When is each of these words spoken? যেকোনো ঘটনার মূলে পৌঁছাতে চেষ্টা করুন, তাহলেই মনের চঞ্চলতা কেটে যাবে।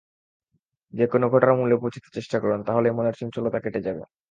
যেকোনো 0.93 1.25
ঘটনার 1.33 1.59
মূলে 1.59 1.75
পৌঁছাতে 1.77 2.09
চেষ্টা 2.17 2.37
করুন, 2.39 2.59
তাহলেই 2.67 2.95
মনের 2.97 3.15
চঞ্চলতা 3.19 3.59
কেটে 3.63 3.85
যাবে। 3.87 4.03